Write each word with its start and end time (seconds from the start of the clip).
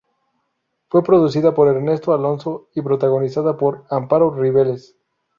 Fue 0.89 1.03
producida 1.03 1.53
por 1.53 1.67
Ernesto 1.67 2.11
Alonso 2.11 2.69
y 2.73 2.81
protagonizada 2.81 3.55
por 3.55 3.85
Amparo 3.91 4.31
Rivelles. 4.33 4.95